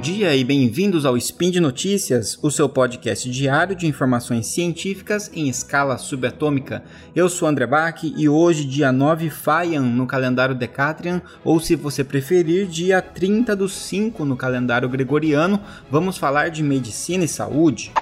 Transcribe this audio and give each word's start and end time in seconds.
dia 0.00 0.34
e 0.34 0.42
bem-vindos 0.42 1.04
ao 1.04 1.14
Spin 1.18 1.50
de 1.50 1.60
Notícias, 1.60 2.38
o 2.42 2.50
seu 2.50 2.70
podcast 2.70 3.30
diário 3.30 3.76
de 3.76 3.86
informações 3.86 4.46
científicas 4.46 5.30
em 5.34 5.46
escala 5.46 5.98
subatômica. 5.98 6.82
Eu 7.14 7.28
sou 7.28 7.46
André 7.46 7.66
Bach 7.66 8.02
e 8.02 8.26
hoje, 8.26 8.64
dia 8.64 8.90
9 8.90 9.28
Faian 9.28 9.82
no 9.82 10.06
calendário 10.06 10.54
Decatrian, 10.54 11.20
ou 11.44 11.60
se 11.60 11.76
você 11.76 12.02
preferir, 12.02 12.66
dia 12.66 13.02
30 13.02 13.54
do 13.54 13.68
5 13.68 14.24
no 14.24 14.38
calendário 14.38 14.88
gregoriano, 14.88 15.60
vamos 15.90 16.16
falar 16.16 16.48
de 16.48 16.62
medicina 16.62 17.24
e 17.24 17.28
saúde. 17.28 17.92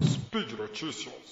Speed 0.00 0.52
Notícias. 0.56 1.25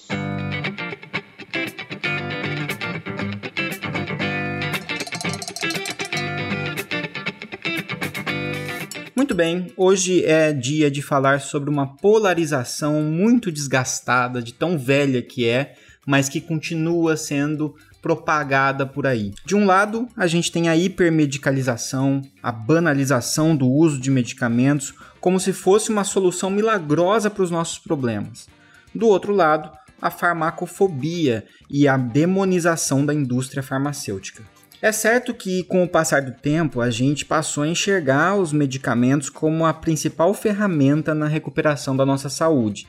Muito 9.15 9.33
bem, 9.33 9.71
hoje 9.77 10.25
é 10.25 10.51
dia 10.51 10.91
de 10.91 11.01
falar 11.01 11.39
sobre 11.39 11.69
uma 11.69 11.95
polarização 11.95 13.01
muito 13.01 13.49
desgastada, 13.49 14.41
de 14.41 14.53
tão 14.53 14.77
velha 14.77 15.21
que 15.21 15.47
é, 15.47 15.75
mas 16.05 16.27
que 16.27 16.41
continua 16.41 17.15
sendo 17.15 17.73
propagada 18.01 18.85
por 18.85 19.07
aí. 19.07 19.31
De 19.45 19.55
um 19.55 19.65
lado, 19.65 20.05
a 20.17 20.27
gente 20.27 20.51
tem 20.51 20.67
a 20.67 20.75
hipermedicalização, 20.75 22.21
a 22.43 22.51
banalização 22.51 23.55
do 23.55 23.69
uso 23.69 24.01
de 24.01 24.11
medicamentos, 24.11 24.93
como 25.21 25.39
se 25.39 25.53
fosse 25.53 25.89
uma 25.89 26.03
solução 26.03 26.49
milagrosa 26.49 27.29
para 27.29 27.43
os 27.43 27.49
nossos 27.49 27.79
problemas. 27.79 28.49
Do 28.93 29.07
outro 29.07 29.33
lado, 29.33 29.71
a 30.01 30.11
farmacofobia 30.11 31.45
e 31.69 31.87
a 31.87 31.95
demonização 31.95 33.05
da 33.05 33.13
indústria 33.13 33.63
farmacêutica. 33.63 34.43
É 34.85 34.91
certo 34.91 35.33
que, 35.33 35.63
com 35.63 35.83
o 35.83 35.89
passar 35.89 36.21
do 36.21 36.31
tempo, 36.31 36.79
a 36.79 36.91
gente 36.91 37.25
passou 37.25 37.63
a 37.63 37.67
enxergar 37.67 38.35
os 38.35 38.53
medicamentos 38.53 39.31
como 39.31 39.65
a 39.65 39.73
principal 39.73 40.31
ferramenta 40.31 41.15
na 41.15 41.25
recuperação 41.25 41.97
da 41.97 42.05
nossa 42.05 42.29
saúde. 42.29 42.85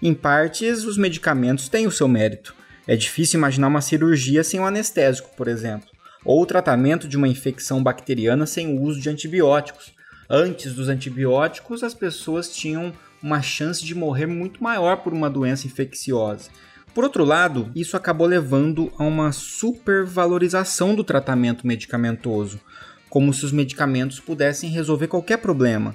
Em 0.00 0.14
partes, 0.14 0.84
os 0.84 0.96
medicamentos 0.96 1.68
têm 1.68 1.88
o 1.88 1.90
seu 1.90 2.06
mérito. 2.06 2.54
É 2.86 2.94
difícil 2.94 3.36
imaginar 3.36 3.66
uma 3.66 3.80
cirurgia 3.80 4.44
sem 4.44 4.60
um 4.60 4.64
anestésico, 4.64 5.30
por 5.36 5.48
exemplo, 5.48 5.88
ou 6.24 6.40
o 6.40 6.46
tratamento 6.46 7.08
de 7.08 7.16
uma 7.16 7.26
infecção 7.26 7.82
bacteriana 7.82 8.46
sem 8.46 8.68
o 8.68 8.80
uso 8.80 9.00
de 9.00 9.10
antibióticos. 9.10 9.92
Antes 10.30 10.72
dos 10.72 10.88
antibióticos, 10.88 11.82
as 11.82 11.94
pessoas 11.94 12.48
tinham 12.54 12.92
uma 13.20 13.42
chance 13.42 13.84
de 13.84 13.92
morrer 13.92 14.26
muito 14.26 14.62
maior 14.62 14.98
por 14.98 15.12
uma 15.12 15.28
doença 15.28 15.66
infecciosa. 15.66 16.48
Por 16.94 17.04
outro 17.04 17.24
lado, 17.24 17.70
isso 17.74 17.96
acabou 17.96 18.26
levando 18.26 18.92
a 18.98 19.04
uma 19.04 19.30
supervalorização 19.30 20.94
do 20.94 21.04
tratamento 21.04 21.66
medicamentoso, 21.66 22.60
como 23.08 23.32
se 23.32 23.44
os 23.44 23.52
medicamentos 23.52 24.18
pudessem 24.18 24.70
resolver 24.70 25.06
qualquer 25.06 25.38
problema. 25.38 25.94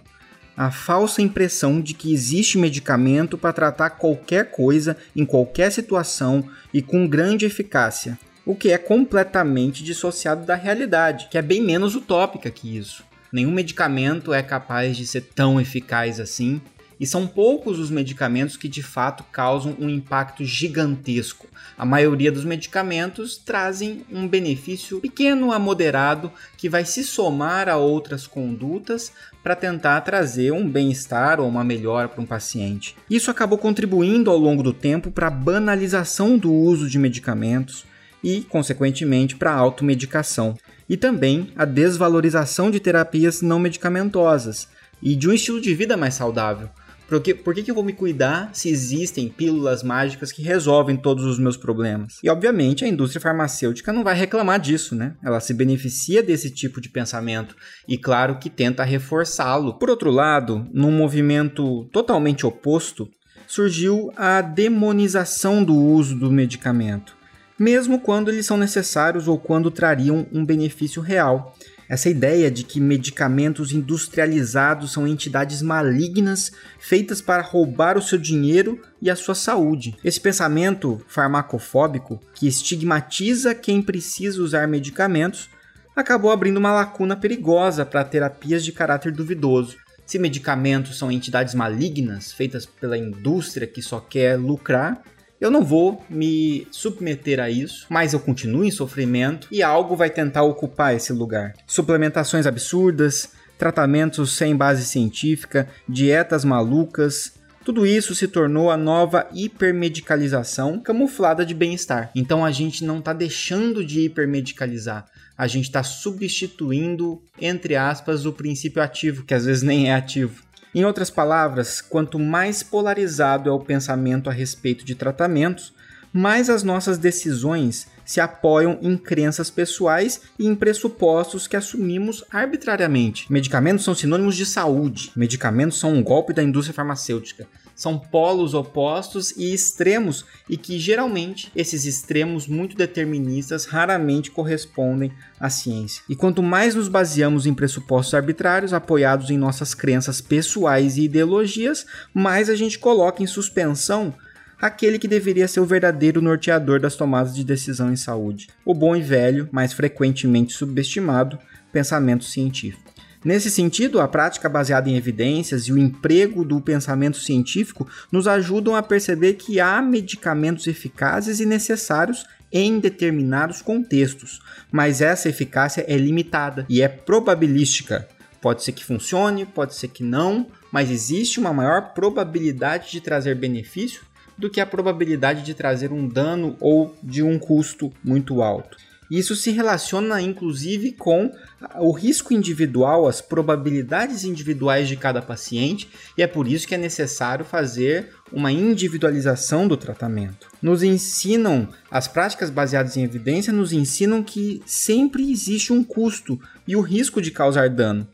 A 0.55 0.71
falsa 0.71 1.21
impressão 1.21 1.81
de 1.81 1.93
que 1.93 2.13
existe 2.13 2.57
medicamento 2.57 3.37
para 3.37 3.51
tratar 3.51 3.89
qualquer 3.91 4.51
coisa 4.51 4.95
em 5.13 5.25
qualquer 5.25 5.69
situação 5.69 6.47
e 6.73 6.81
com 6.81 7.07
grande 7.07 7.45
eficácia, 7.45 8.17
o 8.45 8.55
que 8.55 8.71
é 8.71 8.77
completamente 8.77 9.83
dissociado 9.83 10.45
da 10.45 10.55
realidade, 10.55 11.27
que 11.29 11.37
é 11.37 11.41
bem 11.41 11.61
menos 11.61 11.93
utópica 11.93 12.49
que 12.49 12.77
isso. 12.77 13.03
Nenhum 13.33 13.51
medicamento 13.51 14.33
é 14.33 14.41
capaz 14.41 14.95
de 14.95 15.05
ser 15.05 15.21
tão 15.35 15.59
eficaz 15.59 16.21
assim 16.21 16.61
e 16.99 17.05
são 17.05 17.27
poucos 17.27 17.79
os 17.79 17.89
medicamentos 17.89 18.55
que 18.55 18.67
de 18.67 18.81
fato 18.81 19.23
causam 19.31 19.75
um 19.79 19.89
impacto 19.89 20.43
gigantesco. 20.45 21.47
A 21.77 21.85
maioria 21.85 22.31
dos 22.31 22.45
medicamentos 22.45 23.37
trazem 23.37 24.05
um 24.11 24.27
benefício 24.27 25.01
pequeno 25.01 25.51
a 25.51 25.59
moderado 25.59 26.31
que 26.57 26.69
vai 26.69 26.85
se 26.85 27.03
somar 27.03 27.67
a 27.67 27.75
outras 27.75 28.25
condutas 28.25 29.11
para 29.43 29.55
tentar 29.55 30.01
trazer 30.01 30.51
um 30.51 30.67
bem-estar 30.67 31.39
ou 31.39 31.47
uma 31.47 31.63
melhora 31.63 32.07
para 32.07 32.21
um 32.21 32.25
paciente. 32.25 32.95
Isso 33.09 33.29
acabou 33.29 33.57
contribuindo 33.57 34.31
ao 34.31 34.37
longo 34.37 34.63
do 34.63 34.73
tempo 34.73 35.11
para 35.11 35.27
a 35.27 35.31
banalização 35.31 36.37
do 36.37 36.51
uso 36.51 36.89
de 36.89 36.97
medicamentos 36.97 37.85
e, 38.23 38.41
consequentemente, 38.41 39.35
para 39.35 39.51
a 39.51 39.57
automedicação. 39.57 40.55
E 40.87 40.95
também 40.95 41.51
a 41.55 41.65
desvalorização 41.65 42.71
de 42.71 42.79
terapias 42.79 43.41
não 43.41 43.59
medicamentosas 43.59 44.67
e 45.01 45.15
de 45.15 45.27
um 45.27 45.33
estilo 45.33 45.59
de 45.59 45.73
vida 45.75 45.97
mais 45.97 46.13
saudável 46.13 46.69
por 47.07 47.21
que, 47.21 47.33
por 47.35 47.53
que, 47.53 47.61
que 47.61 47.69
eu 47.69 47.75
vou 47.75 47.83
me 47.83 47.93
cuidar 47.93 48.49
se 48.53 48.69
existem 48.69 49.29
pílulas 49.29 49.83
mágicas 49.83 50.31
que 50.31 50.41
resolvem 50.41 50.97
todos 50.97 51.23
os 51.23 51.37
meus 51.37 51.55
problemas? 51.55 52.17
E 52.23 52.29
obviamente 52.29 52.83
a 52.83 52.87
indústria 52.87 53.21
farmacêutica 53.21 53.93
não 53.93 54.03
vai 54.03 54.15
reclamar 54.15 54.59
disso, 54.59 54.95
né? 54.95 55.15
Ela 55.23 55.39
se 55.39 55.53
beneficia 55.53 56.23
desse 56.23 56.49
tipo 56.49 56.81
de 56.81 56.89
pensamento 56.89 57.55
e, 57.87 57.97
claro, 57.97 58.39
que 58.39 58.49
tenta 58.49 58.83
reforçá-lo. 58.83 59.75
Por 59.75 59.89
outro 59.89 60.09
lado, 60.09 60.67
num 60.73 60.91
movimento 60.91 61.85
totalmente 61.91 62.45
oposto, 62.45 63.07
surgiu 63.47 64.11
a 64.15 64.41
demonização 64.41 65.63
do 65.63 65.75
uso 65.75 66.17
do 66.17 66.31
medicamento, 66.31 67.15
mesmo 67.57 67.99
quando 67.99 68.31
eles 68.31 68.45
são 68.47 68.57
necessários 68.57 69.27
ou 69.27 69.37
quando 69.37 69.69
trariam 69.69 70.25
um 70.33 70.43
benefício 70.43 71.01
real. 71.01 71.55
Essa 71.87 72.09
ideia 72.09 72.49
de 72.49 72.63
que 72.63 72.79
medicamentos 72.79 73.71
industrializados 73.71 74.91
são 74.91 75.07
entidades 75.07 75.61
malignas 75.61 76.51
feitas 76.79 77.21
para 77.21 77.43
roubar 77.43 77.97
o 77.97 78.01
seu 78.01 78.17
dinheiro 78.17 78.81
e 79.01 79.09
a 79.09 79.15
sua 79.15 79.35
saúde. 79.35 79.95
Esse 80.03 80.19
pensamento 80.19 81.01
farmacofóbico, 81.07 82.19
que 82.33 82.47
estigmatiza 82.47 83.53
quem 83.53 83.81
precisa 83.81 84.41
usar 84.41 84.67
medicamentos, 84.67 85.49
acabou 85.95 86.31
abrindo 86.31 86.57
uma 86.57 86.73
lacuna 86.73 87.15
perigosa 87.15 87.85
para 87.85 88.03
terapias 88.03 88.65
de 88.65 88.71
caráter 88.71 89.11
duvidoso. 89.11 89.77
Se 90.05 90.19
medicamentos 90.19 90.97
são 90.97 91.11
entidades 91.11 91.53
malignas 91.53 92.31
feitas 92.31 92.65
pela 92.65 92.97
indústria 92.97 93.65
que 93.65 93.81
só 93.81 93.99
quer 93.99 94.37
lucrar, 94.37 95.01
eu 95.45 95.51
não 95.51 95.63
vou 95.63 96.03
me 96.09 96.67
submeter 96.71 97.39
a 97.39 97.49
isso, 97.49 97.85
mas 97.89 98.13
eu 98.13 98.19
continuo 98.19 98.65
em 98.65 98.71
sofrimento 98.71 99.47
e 99.51 99.61
algo 99.61 99.95
vai 99.95 100.09
tentar 100.09 100.43
ocupar 100.43 100.95
esse 100.95 101.13
lugar. 101.13 101.53
Suplementações 101.67 102.45
absurdas, 102.45 103.29
tratamentos 103.57 104.35
sem 104.35 104.55
base 104.55 104.83
científica, 104.85 105.67
dietas 105.87 106.43
malucas, 106.43 107.33
tudo 107.63 107.85
isso 107.85 108.13
se 108.13 108.27
tornou 108.27 108.69
a 108.69 108.77
nova 108.77 109.27
hipermedicalização 109.33 110.79
camuflada 110.79 111.45
de 111.45 111.53
bem-estar. 111.53 112.11
Então 112.15 112.45
a 112.45 112.51
gente 112.51 112.83
não 112.83 112.99
está 112.99 113.11
deixando 113.11 113.83
de 113.83 114.01
hipermedicalizar, 114.01 115.05
a 115.37 115.47
gente 115.47 115.65
está 115.65 115.83
substituindo, 115.83 117.21
entre 117.41 117.75
aspas, 117.75 118.25
o 118.25 118.31
princípio 118.31 118.81
ativo, 118.81 119.25
que 119.25 119.33
às 119.33 119.45
vezes 119.45 119.63
nem 119.63 119.89
é 119.89 119.95
ativo. 119.95 120.43
Em 120.75 120.83
outras 120.83 121.09
palavras, 121.09 121.79
quanto 121.79 122.19
mais 122.19 122.61
polarizado 122.61 123.49
é 123.49 123.53
o 123.53 123.61
pensamento 123.61 124.29
a 124.29 124.33
respeito 124.33 124.83
de 124.83 124.93
tratamentos, 124.93 125.73
mais 126.11 126.49
as 126.49 126.63
nossas 126.63 126.97
decisões 126.97 127.87
se 128.03 128.19
apoiam 128.19 128.77
em 128.81 128.97
crenças 128.97 129.49
pessoais 129.49 130.19
e 130.37 130.45
em 130.45 130.53
pressupostos 130.53 131.47
que 131.47 131.55
assumimos 131.55 132.25
arbitrariamente. 132.29 133.31
Medicamentos 133.31 133.85
são 133.85 133.95
sinônimos 133.95 134.35
de 134.35 134.45
saúde, 134.45 135.13
medicamentos 135.15 135.79
são 135.79 135.93
um 135.93 136.03
golpe 136.03 136.33
da 136.33 136.43
indústria 136.43 136.73
farmacêutica 136.73 137.47
são 137.75 137.99
polos 137.99 138.53
opostos 138.53 139.31
e 139.31 139.53
extremos, 139.53 140.25
e 140.49 140.55
que 140.55 140.79
geralmente 140.79 141.51
esses 141.55 141.85
extremos 141.85 142.47
muito 142.47 142.75
deterministas 142.75 143.65
raramente 143.65 144.31
correspondem 144.31 145.11
à 145.39 145.49
ciência. 145.49 146.01
E 146.07 146.15
quanto 146.15 146.41
mais 146.41 146.73
nos 146.73 146.87
baseamos 146.87 147.45
em 147.45 147.53
pressupostos 147.53 148.13
arbitrários 148.13 148.73
apoiados 148.73 149.29
em 149.29 149.37
nossas 149.37 149.73
crenças 149.73 150.21
pessoais 150.21 150.97
e 150.97 151.03
ideologias, 151.03 151.85
mais 152.13 152.49
a 152.49 152.55
gente 152.55 152.79
coloca 152.79 153.21
em 153.21 153.27
suspensão 153.27 154.13
aquele 154.59 154.97
que 154.97 155.07
deveria 155.07 155.47
ser 155.47 155.59
o 155.59 155.65
verdadeiro 155.65 156.21
norteador 156.21 156.79
das 156.79 156.95
tomadas 156.95 157.35
de 157.35 157.43
decisão 157.43 157.91
em 157.91 157.97
saúde, 157.97 158.47
o 158.63 158.73
bom 158.73 158.95
e 158.95 159.01
velho, 159.01 159.49
mais 159.51 159.73
frequentemente 159.73 160.53
subestimado, 160.53 161.37
pensamento 161.71 162.23
científico. 162.23 162.84
Nesse 163.25 163.49
sentido, 163.49 163.99
a 163.99 164.07
prática 164.07 164.47
baseada 164.47 164.87
em 164.87 164.95
evidências 164.95 165.63
e 165.63 165.73
o 165.73 165.79
emprego 165.79 166.45
do 166.45 166.61
pensamento 166.61 167.17
científico 167.17 167.89
nos 168.11 168.27
ajudam 168.27 168.75
a 168.75 168.83
perceber 168.83 169.33
que 169.33 169.59
há 169.59 169.81
medicamentos 169.81 170.67
eficazes 170.67 171.39
e 171.39 171.45
necessários 171.45 172.23
em 172.51 172.79
determinados 172.79 173.63
contextos, 173.63 174.41
mas 174.71 175.01
essa 175.01 175.27
eficácia 175.27 175.83
é 175.87 175.97
limitada 175.97 176.67
e 176.69 176.83
é 176.83 176.87
probabilística. 176.87 178.07
Pode 178.39 178.63
ser 178.63 178.73
que 178.73 178.85
funcione, 178.85 179.43
pode 179.43 179.73
ser 179.73 179.87
que 179.87 180.03
não, 180.03 180.45
mas 180.71 180.91
existe 180.91 181.39
uma 181.39 181.51
maior 181.51 181.95
probabilidade 181.95 182.91
de 182.91 183.01
trazer 183.01 183.33
benefício 183.33 184.03
do 184.37 184.51
que 184.51 184.61
a 184.61 184.67
probabilidade 184.67 185.41
de 185.41 185.55
trazer 185.55 185.91
um 185.91 186.07
dano 186.07 186.55
ou 186.59 186.95
de 187.01 187.23
um 187.23 187.39
custo 187.39 187.91
muito 188.03 188.43
alto. 188.43 188.77
Isso 189.09 189.35
se 189.35 189.51
relaciona 189.51 190.21
inclusive 190.21 190.91
com 190.91 191.31
o 191.79 191.91
risco 191.91 192.33
individual, 192.33 193.07
as 193.07 193.21
probabilidades 193.21 194.23
individuais 194.23 194.87
de 194.87 194.95
cada 194.95 195.21
paciente, 195.21 195.89
e 196.17 196.23
é 196.23 196.27
por 196.27 196.47
isso 196.47 196.67
que 196.67 196.75
é 196.75 196.77
necessário 196.77 197.45
fazer 197.45 198.09
uma 198.31 198.51
individualização 198.51 199.67
do 199.67 199.77
tratamento. 199.77 200.47
Nos 200.61 200.83
ensinam, 200.83 201.69
as 201.89 202.07
práticas 202.07 202.49
baseadas 202.49 202.97
em 202.97 203.03
evidência 203.03 203.53
nos 203.53 203.71
ensinam 203.71 204.23
que 204.23 204.61
sempre 204.65 205.31
existe 205.31 205.71
um 205.71 205.83
custo 205.83 206.39
e 206.67 206.75
o 206.75 206.81
risco 206.81 207.21
de 207.21 207.31
causar 207.31 207.69
dano, 207.69 208.07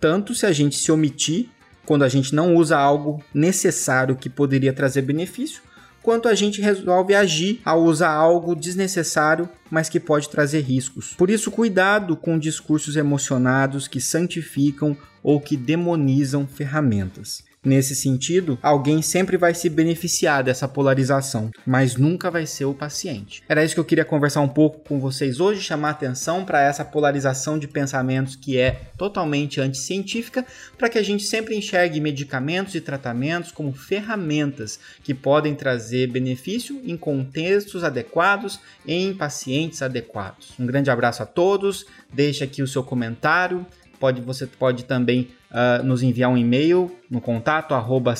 tanto 0.00 0.34
se 0.34 0.46
a 0.46 0.52
gente 0.52 0.76
se 0.76 0.92
omitir 0.92 1.48
quando 1.84 2.02
a 2.02 2.08
gente 2.08 2.34
não 2.34 2.54
usa 2.54 2.76
algo 2.76 3.22
necessário 3.32 4.16
que 4.16 4.28
poderia 4.28 4.72
trazer 4.72 5.02
benefício, 5.02 5.62
quanto 6.06 6.28
a 6.28 6.36
gente 6.36 6.60
resolve 6.60 7.16
agir 7.16 7.60
ao 7.64 7.82
usar 7.82 8.12
algo 8.12 8.54
desnecessário, 8.54 9.48
mas 9.68 9.88
que 9.88 9.98
pode 9.98 10.28
trazer 10.28 10.60
riscos. 10.60 11.14
Por 11.14 11.28
isso, 11.28 11.50
cuidado 11.50 12.16
com 12.16 12.38
discursos 12.38 12.94
emocionados 12.94 13.88
que 13.88 14.00
santificam 14.00 14.96
ou 15.20 15.40
que 15.40 15.56
demonizam 15.56 16.46
ferramentas. 16.46 17.42
Nesse 17.66 17.96
sentido, 17.96 18.56
alguém 18.62 19.02
sempre 19.02 19.36
vai 19.36 19.52
se 19.52 19.68
beneficiar 19.68 20.44
dessa 20.44 20.68
polarização, 20.68 21.50
mas 21.66 21.96
nunca 21.96 22.30
vai 22.30 22.46
ser 22.46 22.64
o 22.64 22.72
paciente. 22.72 23.42
Era 23.48 23.64
isso 23.64 23.74
que 23.74 23.80
eu 23.80 23.84
queria 23.84 24.04
conversar 24.04 24.40
um 24.40 24.48
pouco 24.48 24.86
com 24.86 25.00
vocês 25.00 25.40
hoje, 25.40 25.60
chamar 25.60 25.90
atenção 25.90 26.44
para 26.44 26.62
essa 26.62 26.84
polarização 26.84 27.58
de 27.58 27.66
pensamentos 27.66 28.36
que 28.36 28.56
é 28.56 28.82
totalmente 28.96 29.60
anticientífica, 29.60 30.46
para 30.78 30.88
que 30.88 30.96
a 30.96 31.02
gente 31.02 31.24
sempre 31.24 31.56
enxergue 31.56 32.00
medicamentos 32.00 32.76
e 32.76 32.80
tratamentos 32.80 33.50
como 33.50 33.72
ferramentas 33.72 34.78
que 35.02 35.12
podem 35.12 35.52
trazer 35.52 36.06
benefício 36.06 36.80
em 36.84 36.96
contextos 36.96 37.82
adequados, 37.82 38.60
em 38.86 39.12
pacientes 39.12 39.82
adequados. 39.82 40.52
Um 40.56 40.66
grande 40.66 40.88
abraço 40.88 41.20
a 41.20 41.26
todos, 41.26 41.84
deixe 42.14 42.44
aqui 42.44 42.62
o 42.62 42.68
seu 42.68 42.84
comentário, 42.84 43.66
pode, 43.96 44.20
você 44.20 44.46
pode 44.46 44.84
também 44.84 45.28
uh, 45.50 45.84
nos 45.84 46.02
enviar 46.02 46.30
um 46.30 46.36
e-mail 46.36 46.94
no 47.10 47.20
contato 47.20 47.74
arroba 47.74 48.14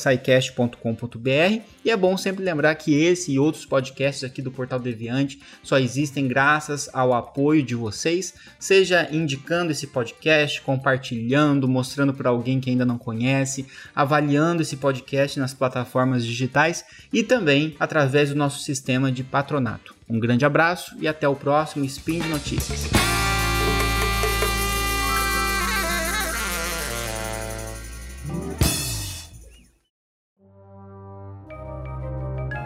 e 1.84 1.90
é 1.90 1.96
bom 1.96 2.16
sempre 2.16 2.44
lembrar 2.44 2.74
que 2.76 2.94
esse 2.94 3.32
e 3.32 3.38
outros 3.38 3.66
podcasts 3.66 4.24
aqui 4.24 4.40
do 4.40 4.50
Portal 4.50 4.78
Deviante 4.78 5.40
só 5.62 5.78
existem 5.78 6.28
graças 6.28 6.88
ao 6.92 7.12
apoio 7.12 7.62
de 7.62 7.74
vocês, 7.74 8.34
seja 8.58 9.08
indicando 9.10 9.72
esse 9.72 9.88
podcast, 9.88 10.60
compartilhando, 10.62 11.68
mostrando 11.68 12.14
para 12.14 12.30
alguém 12.30 12.60
que 12.60 12.70
ainda 12.70 12.84
não 12.84 12.98
conhece, 12.98 13.66
avaliando 13.94 14.62
esse 14.62 14.76
podcast 14.76 15.38
nas 15.38 15.52
plataformas 15.52 16.24
digitais 16.24 16.84
e 17.12 17.22
também 17.22 17.74
através 17.78 18.30
do 18.30 18.36
nosso 18.36 18.60
sistema 18.60 19.10
de 19.10 19.24
patronato. 19.24 19.94
Um 20.08 20.20
grande 20.20 20.44
abraço 20.44 20.96
e 21.00 21.08
até 21.08 21.28
o 21.28 21.34
próximo 21.34 21.84
Spin 21.84 22.20
de 22.20 22.28
Notícias. 22.28 23.25